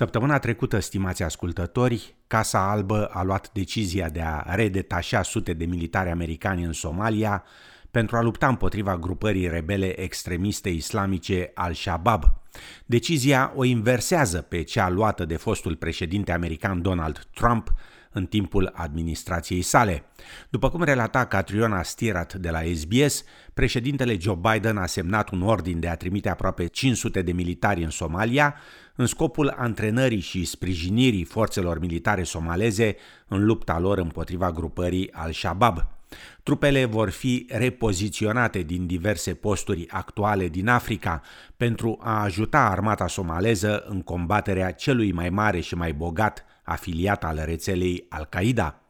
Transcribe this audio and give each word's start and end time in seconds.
Săptămâna 0.00 0.38
trecută, 0.38 0.78
stimați 0.78 1.22
ascultători, 1.22 2.14
Casa 2.26 2.70
Albă 2.70 3.04
a 3.04 3.22
luat 3.22 3.52
decizia 3.52 4.08
de 4.08 4.20
a 4.22 4.54
redetașa 4.54 5.22
sute 5.22 5.52
de 5.52 5.64
militari 5.64 6.10
americani 6.10 6.64
în 6.64 6.72
Somalia 6.72 7.44
pentru 7.90 8.16
a 8.16 8.22
lupta 8.22 8.48
împotriva 8.48 8.98
grupării 8.98 9.48
rebele 9.48 10.00
extremiste 10.00 10.68
islamice 10.68 11.50
al-Shabaab. 11.54 12.24
Decizia 12.86 13.52
o 13.54 13.64
inversează 13.64 14.40
pe 14.40 14.62
cea 14.62 14.88
luată 14.88 15.24
de 15.24 15.36
fostul 15.36 15.76
președinte 15.76 16.32
american 16.32 16.82
Donald 16.82 17.26
Trump 17.34 17.72
în 18.12 18.26
timpul 18.26 18.72
administrației 18.74 19.62
sale. 19.62 20.04
După 20.48 20.70
cum 20.70 20.82
relata 20.82 21.24
Catriona 21.24 21.82
Stirat 21.82 22.34
de 22.34 22.50
la 22.50 22.60
SBS, 22.74 23.24
președintele 23.54 24.18
Joe 24.18 24.38
Biden 24.52 24.76
a 24.76 24.86
semnat 24.86 25.30
un 25.30 25.42
ordin 25.42 25.80
de 25.80 25.88
a 25.88 25.96
trimite 25.96 26.28
aproape 26.28 26.66
500 26.66 27.22
de 27.22 27.32
militari 27.32 27.82
în 27.82 27.90
Somalia 27.90 28.54
în 28.94 29.06
scopul 29.06 29.54
antrenării 29.56 30.20
și 30.20 30.44
sprijinirii 30.44 31.24
forțelor 31.24 31.78
militare 31.78 32.22
somaleze 32.22 32.96
în 33.28 33.44
lupta 33.44 33.78
lor 33.78 33.98
împotriva 33.98 34.52
grupării 34.52 35.12
al-Shabaab. 35.12 35.99
Trupele 36.42 36.84
vor 36.84 37.10
fi 37.10 37.46
repoziționate 37.48 38.62
din 38.62 38.86
diverse 38.86 39.34
posturi 39.34 39.88
actuale 39.88 40.48
din 40.48 40.68
Africa 40.68 41.22
pentru 41.56 41.98
a 42.02 42.22
ajuta 42.22 42.60
armata 42.60 43.06
somaleză 43.06 43.84
în 43.88 44.02
combaterea 44.02 44.72
celui 44.72 45.12
mai 45.12 45.30
mare 45.30 45.60
și 45.60 45.74
mai 45.74 45.92
bogat 45.92 46.44
afiliat 46.62 47.24
al 47.24 47.42
rețelei 47.44 48.06
Al-Qaeda. 48.08 48.80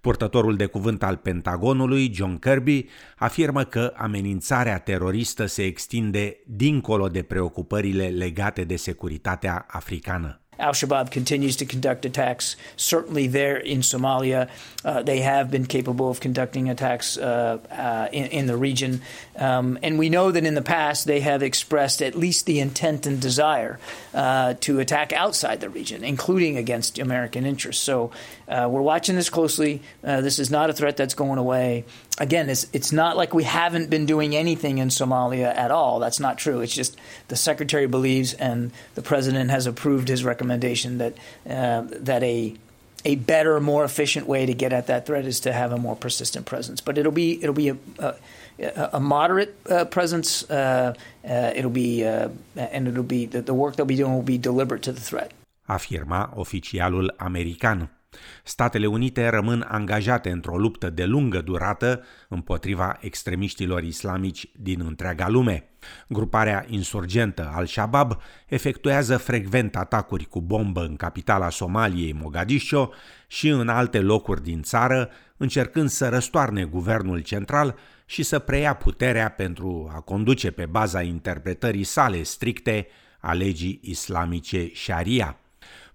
Purtătorul 0.00 0.56
de 0.56 0.66
cuvânt 0.66 1.02
al 1.02 1.16
Pentagonului, 1.16 2.12
John 2.14 2.38
Kirby, 2.38 2.86
afirmă 3.16 3.64
că 3.64 3.92
amenințarea 3.96 4.78
teroristă 4.78 5.46
se 5.46 5.62
extinde 5.64 6.36
dincolo 6.46 7.08
de 7.08 7.22
preocupările 7.22 8.06
legate 8.06 8.64
de 8.64 8.76
securitatea 8.76 9.66
africană. 9.68 10.40
Al 10.58 10.72
Shabaab 10.72 11.10
continues 11.10 11.56
to 11.56 11.66
conduct 11.66 12.04
attacks. 12.04 12.56
Certainly, 12.76 13.28
there 13.28 13.56
in 13.56 13.80
Somalia, 13.80 14.48
uh, 14.84 15.02
they 15.02 15.20
have 15.20 15.50
been 15.50 15.66
capable 15.66 16.10
of 16.10 16.20
conducting 16.20 16.68
attacks 16.68 17.16
uh, 17.16 17.58
uh, 17.70 18.08
in, 18.12 18.26
in, 18.26 18.46
the 18.46 18.56
region. 18.56 19.00
Um, 19.36 19.78
and 19.82 19.98
we 19.98 20.08
know 20.08 20.30
that 20.30 20.44
in 20.44 20.54
the 20.54 20.62
past, 20.62 21.06
they 21.06 21.20
have 21.20 21.42
expressed 21.42 22.02
at 22.02 22.14
least 22.14 22.46
the 22.46 22.60
intent 22.60 23.06
and 23.06 23.20
desire 23.20 23.78
uh, 24.14 24.54
to 24.60 24.80
attack 24.80 25.12
outside 25.12 25.60
the 25.60 25.70
region, 25.70 26.04
including 26.04 26.56
against 26.56 26.98
American 26.98 27.46
interests. 27.46 27.82
So 27.82 28.10
uh, 28.48 28.68
we're 28.70 28.82
watching 28.82 29.16
this 29.16 29.30
closely. 29.30 29.82
Uh, 30.02 30.20
this 30.20 30.38
is 30.38 30.50
not 30.50 30.70
a 30.70 30.72
threat 30.72 30.96
that's 30.96 31.14
going 31.14 31.38
away. 31.38 31.84
Again, 32.18 32.50
it's, 32.50 32.66
it's 32.72 32.92
not 32.92 33.16
like 33.16 33.32
we 33.32 33.44
haven't 33.44 33.90
been 33.90 34.06
doing 34.06 34.34
anything 34.34 34.78
in 34.78 34.88
Somalia 34.88 35.54
at 35.54 35.70
all. 35.70 36.00
That's 36.00 36.18
not 36.18 36.36
true. 36.36 36.60
It's 36.60 36.74
just 36.74 36.96
the 37.28 37.36
secretary 37.36 37.86
believes 37.86 38.34
and 38.34 38.72
the 38.94 39.02
president 39.02 39.50
has 39.50 39.66
approved 39.66 40.08
his 40.08 40.24
recommendation 40.24 40.98
that, 40.98 41.14
uh, 41.48 41.82
that 41.88 42.22
a 42.22 42.56
a 43.04 43.14
better, 43.14 43.60
more 43.60 43.84
efficient 43.84 44.26
way 44.26 44.46
to 44.46 44.54
get 44.54 44.72
at 44.72 44.88
that 44.88 45.06
threat 45.06 45.24
is 45.24 45.40
to 45.40 45.52
have 45.52 45.72
a 45.72 45.78
more 45.78 45.94
persistent 45.94 46.46
presence. 46.46 46.80
But 46.80 46.98
it'll 46.98 47.12
be 47.12 47.40
it'll 47.42 47.54
be 47.54 47.68
a, 47.68 47.76
a, 47.98 48.14
a 48.94 49.00
moderate 49.00 49.54
uh, 49.70 49.84
presence. 49.84 50.48
Uh, 50.50 50.94
uh, 51.28 51.52
it'll 51.54 51.70
be 51.70 52.04
uh, 52.04 52.28
and 52.56 52.88
it'll 52.88 53.02
be 53.02 53.26
the, 53.26 53.40
the 53.42 53.54
work 53.54 53.76
they'll 53.76 53.86
be 53.86 53.96
doing 53.96 54.14
will 54.14 54.22
be 54.22 54.38
deliberate 54.38 54.82
to 54.82 54.92
the 54.92 55.00
threat. 55.00 55.32
Afirma 55.68 56.34
oficialul 56.36 57.10
american. 57.20 57.88
Statele 58.44 58.86
Unite 58.86 59.28
rămân 59.28 59.66
angajate 59.68 60.30
într-o 60.30 60.58
luptă 60.58 60.90
de 60.90 61.04
lungă 61.04 61.40
durată 61.40 62.04
împotriva 62.28 62.96
extremiștilor 63.00 63.82
islamici 63.82 64.50
din 64.56 64.80
întreaga 64.80 65.28
lume. 65.28 65.68
Gruparea 66.08 66.64
insurgentă 66.68 67.52
al-Shabaab 67.54 68.20
efectuează 68.46 69.16
frecvent 69.16 69.76
atacuri 69.76 70.24
cu 70.24 70.40
bombă 70.40 70.84
în 70.84 70.96
capitala 70.96 71.50
Somaliei, 71.50 72.12
Mogadiscio, 72.12 72.90
și 73.26 73.48
în 73.48 73.68
alte 73.68 74.00
locuri 74.00 74.42
din 74.42 74.62
țară, 74.62 75.10
încercând 75.36 75.88
să 75.88 76.08
răstoarne 76.08 76.64
guvernul 76.64 77.20
central 77.20 77.78
și 78.06 78.22
să 78.22 78.38
preia 78.38 78.74
puterea 78.74 79.28
pentru 79.28 79.90
a 79.94 80.00
conduce 80.00 80.50
pe 80.50 80.66
baza 80.66 81.02
interpretării 81.02 81.84
sale 81.84 82.22
stricte 82.22 82.86
a 83.20 83.32
legii 83.32 83.80
islamice 83.82 84.70
Sharia. 84.74 85.38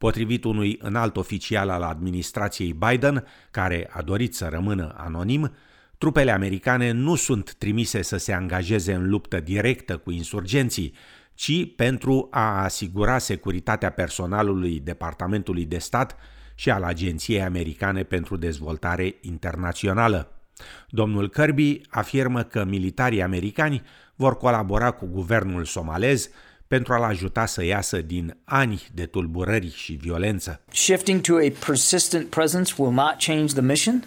Potrivit 0.00 0.44
unui 0.44 0.78
înalt 0.82 1.16
oficial 1.16 1.68
al 1.68 1.82
administrației 1.82 2.72
Biden, 2.72 3.24
care 3.50 3.88
a 3.92 4.02
dorit 4.02 4.34
să 4.34 4.48
rămână 4.50 4.94
anonim, 4.96 5.52
trupele 5.98 6.30
americane 6.30 6.90
nu 6.90 7.14
sunt 7.14 7.54
trimise 7.54 8.02
să 8.02 8.16
se 8.16 8.32
angajeze 8.32 8.92
în 8.92 9.08
luptă 9.08 9.40
directă 9.40 9.96
cu 9.96 10.10
insurgenții, 10.10 10.94
ci 11.34 11.74
pentru 11.76 12.28
a 12.30 12.62
asigura 12.62 13.18
securitatea 13.18 13.90
personalului 13.90 14.80
Departamentului 14.84 15.64
de 15.64 15.78
Stat 15.78 16.16
și 16.54 16.70
al 16.70 16.82
Agenției 16.82 17.42
Americane 17.42 18.02
pentru 18.02 18.36
Dezvoltare 18.36 19.14
Internațională. 19.20 20.32
Domnul 20.88 21.28
Kirby 21.28 21.80
afirmă 21.88 22.42
că 22.42 22.64
militarii 22.64 23.22
americani 23.22 23.82
vor 24.14 24.36
colabora 24.36 24.90
cu 24.90 25.06
guvernul 25.06 25.64
somalez 25.64 26.30
pentru 26.76 26.92
a-l 26.92 27.02
ajuta 27.02 27.46
să 27.46 27.64
iasă 27.64 28.00
din 28.00 28.36
ani 28.44 28.82
de 28.94 29.06
tulburări 29.06 29.74
și 29.74 29.92
violență. 29.92 30.60
Shifting 30.72 31.20
to 31.20 31.34
a 31.36 31.52
persistent 31.66 32.26
presence 32.28 32.74
will 32.78 32.92
not 32.92 33.14
change 33.18 33.52
the 33.52 33.60
mission 33.60 34.04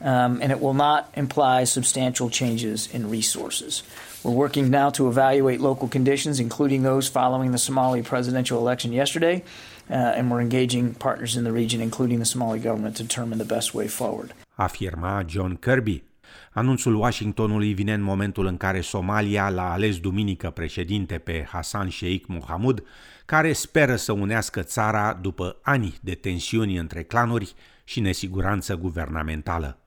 um, 0.00 0.40
and 0.42 0.50
it 0.50 0.60
will 0.60 0.74
not 0.74 1.02
imply 1.16 1.64
substantial 1.64 2.30
changes 2.30 2.88
in 2.94 3.10
resources. 3.10 3.82
We're 4.22 4.38
working 4.44 4.70
now 4.70 4.90
to 4.90 5.08
evaluate 5.08 5.60
local 5.60 5.88
conditions, 5.88 6.38
including 6.38 6.82
those 6.82 7.10
following 7.10 7.52
the 7.52 7.58
Somali 7.58 8.02
presidential 8.02 8.58
election 8.58 8.92
yesterday, 8.92 9.42
uh, 9.90 10.16
and 10.16 10.30
we're 10.30 10.40
engaging 10.40 10.94
partners 10.94 11.36
in 11.36 11.44
the 11.44 11.52
region, 11.52 11.80
including 11.80 12.18
the 12.18 12.24
Somali 12.24 12.60
government, 12.60 12.96
to 12.96 13.02
determine 13.02 13.38
the 13.38 13.54
best 13.56 13.74
way 13.74 13.88
forward. 13.88 14.32
Afirma 14.58 15.26
John 15.26 15.56
Kirby. 15.56 16.02
Anunțul 16.52 16.94
Washingtonului 16.94 17.72
vine 17.72 17.92
în 17.92 18.02
momentul 18.02 18.46
în 18.46 18.56
care 18.56 18.80
Somalia 18.80 19.48
l-a 19.48 19.72
ales 19.72 19.98
duminică 19.98 20.50
președinte 20.50 21.18
pe 21.18 21.46
Hassan 21.50 21.90
Sheikh 21.90 22.24
Mohamud, 22.28 22.82
care 23.26 23.52
speră 23.52 23.96
să 23.96 24.12
unească 24.12 24.60
țara 24.60 25.18
după 25.22 25.58
ani 25.62 25.98
de 26.00 26.14
tensiuni 26.14 26.76
între 26.76 27.02
clanuri 27.02 27.54
și 27.84 28.00
nesiguranță 28.00 28.76
guvernamentală. 28.76 29.78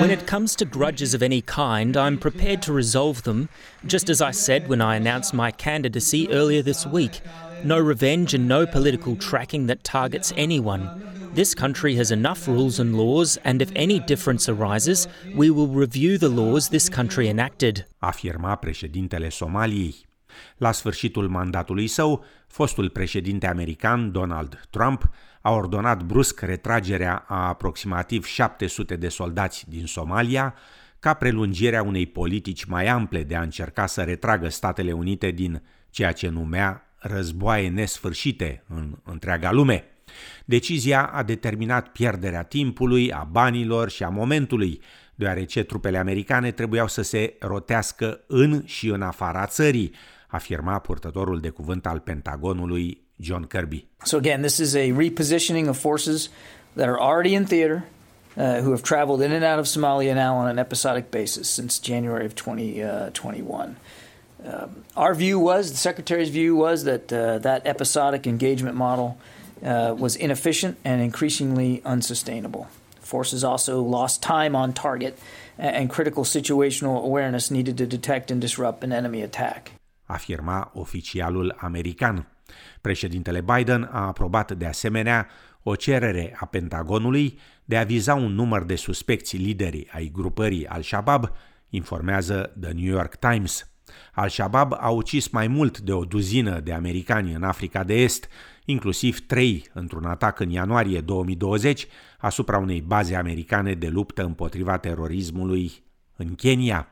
When 0.00 0.10
it 0.10 0.30
comes 0.30 0.54
to 0.54 0.64
grudges 0.64 1.12
of 1.12 1.20
any 1.20 1.40
kind, 1.42 1.96
I'm 1.96 2.18
prepared 2.18 2.64
to 2.64 2.74
resolve 2.74 3.20
them, 3.20 3.48
just 3.86 4.08
as 4.08 4.20
I 4.20 4.32
said 4.32 4.68
when 4.68 4.78
I 4.78 4.96
announced 4.96 5.32
my 5.32 5.50
candidacy 5.50 6.26
earlier 6.30 6.62
this 6.62 6.86
week. 6.92 7.12
No 7.64 7.78
revenge 7.78 8.34
and 8.34 8.46
no 8.46 8.66
political 8.66 9.16
tracking 9.16 9.66
that 9.68 9.82
targets 9.82 10.32
anyone. 10.36 11.02
This 11.32 11.54
country 11.54 11.96
has 11.96 12.10
enough 12.10 12.46
rules 12.46 12.78
and 12.78 12.94
laws, 12.94 13.38
and 13.42 13.60
if 13.60 13.70
any 13.74 14.00
difference 14.00 14.50
arises, 14.50 15.08
we 15.34 15.48
will 15.48 15.68
review 15.68 16.18
the 16.18 16.28
laws 16.28 16.68
this 16.68 16.88
country 16.88 17.28
enacted. 17.28 17.86
Afirma 17.98 18.54
președintele 18.54 19.28
Somaliei. 19.28 20.06
La 20.56 20.72
sfârșitul 20.72 21.28
mandatului 21.28 21.86
său, 21.86 22.24
fostul 22.46 22.90
președinte 22.90 23.46
american 23.46 24.12
Donald 24.12 24.60
Trump 24.70 25.10
a 25.40 25.50
ordonat 25.50 26.02
brusc 26.02 26.40
retragerea 26.40 27.24
a 27.28 27.48
aproximativ 27.48 28.24
700 28.24 28.96
de 28.96 29.08
soldați 29.08 29.64
din 29.68 29.86
Somalia, 29.86 30.54
ca 30.98 31.14
prelungirea 31.14 31.82
unei 31.82 32.06
politici 32.06 32.64
mai 32.64 32.86
ample 32.86 33.22
de 33.22 33.34
a 33.34 33.42
încerca 33.42 33.86
să 33.86 34.02
retragă 34.02 34.48
Statele 34.48 34.92
Unite 34.92 35.30
din 35.30 35.62
ceea 35.90 36.12
ce 36.12 36.28
numea 36.28 36.83
războaie 37.06 37.68
nesfârșite 37.68 38.62
în 38.68 38.96
întreaga 39.04 39.52
lume. 39.52 39.84
Decizia 40.44 41.04
a 41.04 41.22
determinat 41.22 41.88
pierderea 41.88 42.42
timpului, 42.42 43.12
a 43.12 43.28
banilor 43.30 43.90
și 43.90 44.02
a 44.02 44.08
momentului, 44.08 44.80
deoarece 45.14 45.62
trupele 45.62 45.98
americane 45.98 46.50
trebuiau 46.50 46.88
să 46.88 47.02
se 47.02 47.34
rotească 47.40 48.20
în 48.26 48.62
și 48.64 48.88
în 48.88 49.02
afara 49.02 49.46
țării, 49.46 49.92
afirma 50.28 50.78
purtătorul 50.78 51.40
de 51.40 51.48
cuvânt 51.48 51.86
al 51.86 51.98
Pentagonului 51.98 53.02
John 53.16 53.42
Kirby. 53.42 53.86
So 54.02 54.16
again, 54.16 54.40
this 54.40 54.58
is 54.58 54.74
a 54.74 54.92
repositioning 54.96 55.68
of 55.68 55.78
forces 55.78 56.30
that 56.74 56.88
are 56.88 56.98
already 56.98 57.34
in 57.34 57.44
theater, 57.44 57.84
uh, 58.36 58.60
who 58.60 58.70
have 58.70 58.82
traveled 58.82 59.22
in 59.22 59.32
and 59.32 59.44
out 59.44 59.58
of 59.58 59.66
Somalia 59.66 60.14
now 60.14 60.36
on 60.36 60.46
an 60.46 60.58
episodic 60.58 61.10
basis 61.10 61.48
since 61.48 61.78
January 61.78 62.26
of 62.26 62.34
2021. 62.34 63.68
Uh, 63.68 63.74
um, 64.44 64.84
our 64.96 65.14
view 65.14 65.38
was, 65.38 65.70
the 65.70 65.76
Secretary's 65.76 66.30
view 66.30 66.54
was 66.56 66.84
that 66.84 67.12
uh, 67.12 67.38
that 67.38 67.66
episodic 67.66 68.26
engagement 68.26 68.76
model 68.76 69.16
uh, 69.62 69.94
was 69.98 70.16
inefficient 70.16 70.76
and 70.84 71.00
increasingly 71.00 71.80
unsustainable. 71.84 72.66
Forces 73.00 73.42
also 73.42 73.82
lost 73.82 74.22
time 74.22 74.54
on 74.54 74.72
target 74.72 75.18
and 75.58 75.88
critical 75.90 76.24
situational 76.24 77.04
awareness 77.04 77.50
needed 77.50 77.76
to 77.76 77.86
detect 77.86 78.30
and 78.30 78.40
disrupt 78.40 78.84
an 78.84 78.92
enemy 78.92 79.22
attack. 79.22 79.72
Afirma 80.06 80.70
oficialul 80.74 81.56
american. 81.58 82.26
Președintele 82.80 83.40
Biden 83.40 83.88
a 83.92 84.06
aprobat 84.06 84.52
de 84.52 84.66
asemenea 84.66 85.28
o 85.62 85.74
cerere 85.74 86.36
a 86.40 86.44
Pentagonului 86.44 87.38
de 87.64 87.76
a 87.76 87.84
viza 87.84 88.14
un 88.14 88.32
număr 88.32 88.64
de 88.64 88.74
suspecți 88.74 89.36
lideri 89.36 89.88
ai 89.90 90.10
grupării 90.12 90.66
Al-Shabaab, 90.66 91.32
informează 91.68 92.52
The 92.60 92.72
New 92.72 92.92
York 92.92 93.14
Times. 93.14 93.73
Al-Shabaab 94.12 94.72
a 94.80 94.88
ucis 94.88 95.28
mai 95.28 95.46
mult 95.46 95.78
de 95.78 95.92
o 95.92 96.04
duzină 96.04 96.60
de 96.60 96.72
americani 96.72 97.32
în 97.32 97.42
Africa 97.42 97.84
de 97.84 97.94
Est, 97.94 98.28
inclusiv 98.64 99.26
trei 99.26 99.66
într-un 99.72 100.04
atac 100.04 100.40
în 100.40 100.50
ianuarie 100.50 101.00
2020 101.00 101.86
asupra 102.18 102.58
unei 102.58 102.80
baze 102.80 103.16
americane 103.16 103.74
de 103.74 103.88
luptă 103.88 104.24
împotriva 104.24 104.78
terorismului 104.78 105.72
în 106.16 106.34
Kenya. 106.34 106.88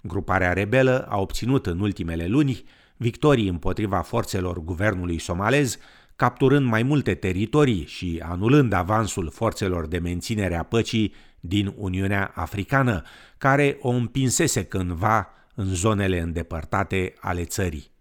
Gruparea 0.00 0.52
rebelă 0.52 1.06
a 1.08 1.18
obținut 1.18 1.66
în 1.66 1.80
ultimele 1.80 2.26
luni 2.26 2.64
victorii 2.96 3.48
împotriva 3.48 4.00
forțelor 4.00 4.58
guvernului 4.58 5.18
somalez, 5.18 5.78
capturând 6.16 6.66
mai 6.66 6.82
multe 6.82 7.14
teritorii 7.14 7.86
și 7.86 8.20
anulând 8.24 8.72
avansul 8.72 9.30
forțelor 9.30 9.86
de 9.86 9.98
menținere 9.98 10.56
a 10.56 10.62
păcii 10.62 11.14
din 11.40 11.74
Uniunea 11.76 12.32
Africană, 12.34 13.02
care 13.38 13.78
o 13.80 13.88
împinsese 13.88 14.64
cândva 14.64 15.28
în 15.54 15.74
zonele 15.74 16.20
îndepărtate 16.20 17.14
ale 17.20 17.44
țării. 17.44 17.93